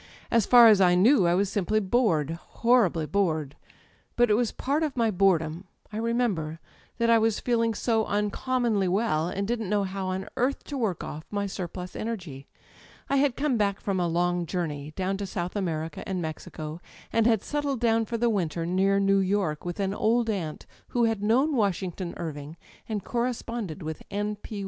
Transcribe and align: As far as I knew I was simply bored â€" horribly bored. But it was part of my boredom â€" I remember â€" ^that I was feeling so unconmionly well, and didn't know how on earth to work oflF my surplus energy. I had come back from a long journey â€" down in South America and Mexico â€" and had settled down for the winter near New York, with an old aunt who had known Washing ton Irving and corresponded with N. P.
As 0.31 0.47
far 0.47 0.67
as 0.67 0.81
I 0.81 0.95
knew 0.95 1.27
I 1.27 1.35
was 1.35 1.51
simply 1.51 1.79
bored 1.79 2.29
â€" 2.29 2.35
horribly 2.37 3.05
bored. 3.05 3.55
But 4.15 4.31
it 4.31 4.33
was 4.33 4.51
part 4.51 4.81
of 4.81 4.97
my 4.97 5.11
boredom 5.11 5.65
â€" 5.93 5.95
I 5.95 5.97
remember 5.97 6.59
â€" 6.99 7.05
^that 7.05 7.11
I 7.11 7.19
was 7.19 7.39
feeling 7.39 7.75
so 7.75 8.07
unconmionly 8.07 8.87
well, 8.87 9.27
and 9.27 9.47
didn't 9.47 9.69
know 9.69 9.83
how 9.83 10.07
on 10.07 10.27
earth 10.37 10.63
to 10.63 10.77
work 10.79 11.01
oflF 11.01 11.21
my 11.29 11.45
surplus 11.45 11.95
energy. 11.95 12.47
I 13.11 13.17
had 13.17 13.35
come 13.35 13.57
back 13.59 13.79
from 13.79 13.99
a 13.99 14.07
long 14.07 14.47
journey 14.47 14.89
â€" 14.89 14.95
down 14.95 15.17
in 15.19 15.25
South 15.27 15.55
America 15.55 16.03
and 16.09 16.19
Mexico 16.19 16.81
â€" 16.83 16.87
and 17.13 17.27
had 17.27 17.43
settled 17.43 17.79
down 17.79 18.05
for 18.05 18.17
the 18.17 18.27
winter 18.31 18.65
near 18.65 18.99
New 18.99 19.19
York, 19.19 19.65
with 19.65 19.79
an 19.79 19.93
old 19.93 20.31
aunt 20.31 20.65
who 20.87 21.03
had 21.03 21.21
known 21.21 21.55
Washing 21.55 21.91
ton 21.91 22.15
Irving 22.17 22.57
and 22.89 23.03
corresponded 23.03 23.83
with 23.83 24.01
N. 24.09 24.35
P. 24.37 24.59